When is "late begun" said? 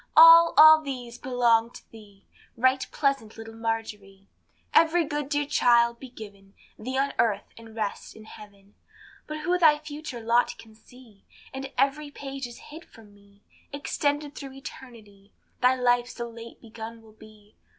16.27-17.03